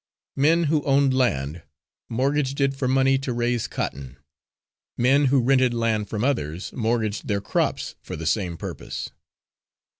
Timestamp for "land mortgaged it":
1.13-2.73